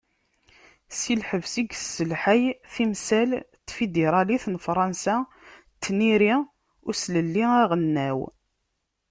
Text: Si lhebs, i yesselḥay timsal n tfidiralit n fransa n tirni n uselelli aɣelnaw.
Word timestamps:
Si 0.97 1.13
lhebs, 1.19 1.53
i 1.63 1.63
yesselḥay 1.65 2.41
timsal 2.73 3.31
n 3.39 3.45
tfidiralit 3.67 4.43
n 4.53 4.55
fransa 4.65 5.17
n 5.25 5.29
tirni 5.81 6.33
n 6.41 6.47
uselelli 6.89 7.45
aɣelnaw. 7.63 8.19